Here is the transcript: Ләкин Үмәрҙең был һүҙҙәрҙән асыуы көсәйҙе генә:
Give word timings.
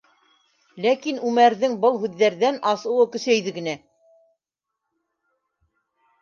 Ләкин 0.85 1.19
Үмәрҙең 1.31 1.75
был 1.83 1.99
һүҙҙәрҙән 2.05 2.57
асыуы 2.71 3.05
көсәйҙе 3.17 3.53
генә: 3.59 3.77